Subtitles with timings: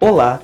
[0.00, 0.40] Olá,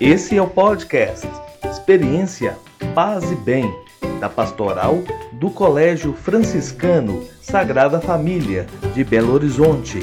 [0.00, 1.28] esse é o podcast
[1.70, 2.56] Experiência
[2.94, 3.70] Paz e Bem,
[4.18, 5.02] da Pastoral
[5.32, 10.00] do Colégio Franciscano Sagrada Família de Belo Horizonte.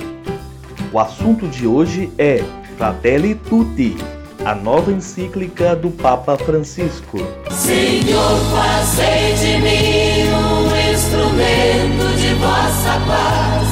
[0.94, 2.44] O assunto de hoje é
[2.78, 3.98] Fratelli Tutti,
[4.46, 7.18] a nova encíclica do Papa Francisco.
[7.50, 13.68] Senhor, fazei de mim um instrumento de vossa paz.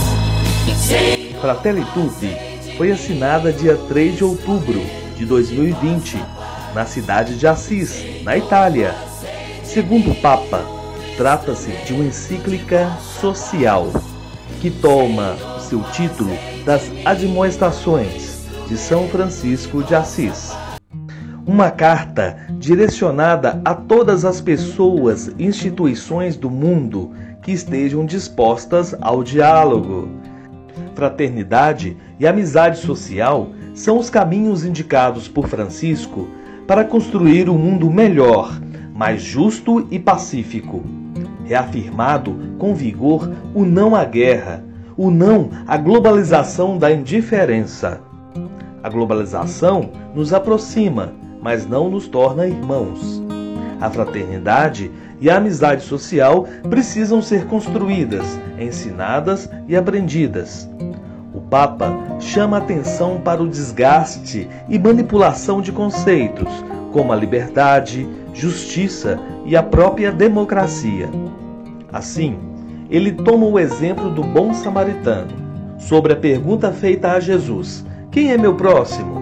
[1.39, 2.35] Fratelli Tutti
[2.75, 6.17] foi assinada dia 3 de outubro de 2020,
[6.73, 8.95] na cidade de Assis, na Itália.
[9.65, 10.63] Segundo o Papa,
[11.17, 13.91] trata-se de uma encíclica social
[14.61, 16.31] que toma seu título
[16.65, 20.53] das Admoestações de São Francisco de Assis.
[21.45, 27.11] Uma carta direcionada a todas as pessoas e instituições do mundo
[27.41, 30.07] que estejam dispostas ao diálogo.
[30.95, 36.27] Fraternidade e amizade social são os caminhos indicados por Francisco
[36.67, 38.59] para construir um mundo melhor,
[38.93, 40.83] mais justo e pacífico.
[41.45, 44.61] Reafirmado com vigor o não à guerra,
[44.97, 48.01] o não à globalização da indiferença.
[48.83, 53.23] A globalização nos aproxima, mas não nos torna irmãos.
[53.79, 58.25] A fraternidade e a amizade social precisam ser construídas,
[58.59, 60.67] ensinadas e aprendidas.
[61.49, 66.47] Papa chama atenção para o desgaste e manipulação de conceitos,
[66.91, 71.09] como a liberdade, justiça e a própria democracia.
[71.91, 72.37] Assim,
[72.89, 75.31] ele toma o exemplo do bom samaritano,
[75.79, 79.19] sobre a pergunta feita a Jesus: Quem é meu próximo?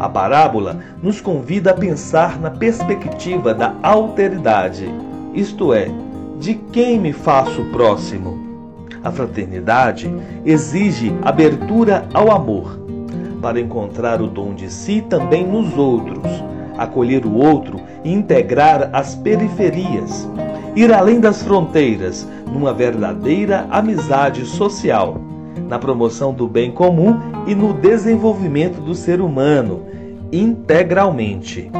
[0.00, 4.92] A parábola nos convida a pensar na perspectiva da alteridade,
[5.34, 5.88] isto é,
[6.40, 8.47] de quem me faço próximo.
[9.02, 10.12] A fraternidade
[10.44, 12.78] exige abertura ao amor,
[13.40, 16.26] para encontrar o dom de si também nos outros,
[16.76, 20.28] acolher o outro e integrar as periferias,
[20.74, 25.20] ir além das fronteiras numa verdadeira amizade social,
[25.68, 29.82] na promoção do bem comum e no desenvolvimento do ser humano
[30.32, 31.70] integralmente.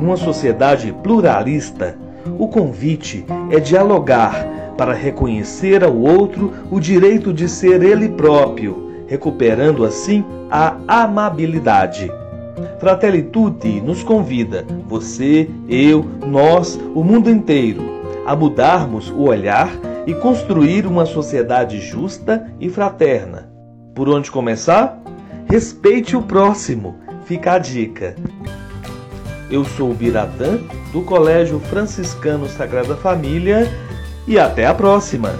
[0.00, 1.96] Numa sociedade pluralista,
[2.38, 9.84] o convite é dialogar para reconhecer ao outro o direito de ser ele próprio, recuperando
[9.84, 10.74] assim a
[11.04, 12.10] amabilidade.
[12.78, 17.82] Fratelli Tutti nos convida, você, eu, nós, o mundo inteiro,
[18.24, 19.70] a mudarmos o olhar
[20.06, 23.52] e construir uma sociedade justa e fraterna.
[23.94, 24.98] Por onde começar?
[25.44, 26.96] Respeite o próximo.
[27.26, 28.16] Fica a dica.
[29.50, 30.58] Eu sou o Biratã,
[30.90, 33.68] do Colégio Franciscano Sagrada Família
[34.30, 35.30] e até a próxima!